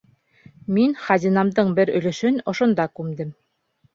Мин 0.77 0.93
хазинамдың 1.01 1.69
бер 1.79 1.91
өлөшөн 1.99 2.41
ошонда 2.53 2.87
күмдем. 3.01 3.31